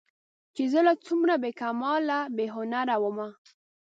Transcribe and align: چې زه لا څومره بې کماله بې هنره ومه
چې 0.55 0.63
زه 0.71 0.79
لا 0.85 0.93
څومره 1.05 1.33
بې 1.43 1.51
کماله 1.61 2.19
بې 2.35 2.45
هنره 2.55 2.95
ومه 3.01 3.27